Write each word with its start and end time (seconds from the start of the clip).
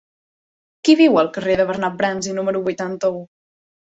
Qui 0.87 0.95
viu 1.01 1.19
al 1.21 1.29
carrer 1.35 1.57
de 1.59 1.65
Bernat 1.71 1.99
Bransi 1.99 2.33
número 2.39 2.63
vuitanta-u? 2.69 3.21